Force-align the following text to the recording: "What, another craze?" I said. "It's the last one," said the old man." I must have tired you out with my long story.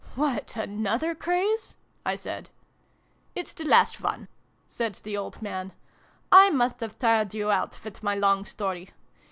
"What, 0.15 0.55
another 0.55 1.13
craze?" 1.13 1.75
I 2.07 2.15
said. 2.15 2.49
"It's 3.35 3.53
the 3.53 3.65
last 3.65 4.01
one," 4.01 4.29
said 4.67 4.95
the 4.95 5.15
old 5.15 5.43
man." 5.43 5.73
I 6.31 6.49
must 6.49 6.79
have 6.79 6.97
tired 6.97 7.35
you 7.35 7.51
out 7.51 7.79
with 7.83 8.01
my 8.01 8.15
long 8.15 8.45
story. 8.45 8.89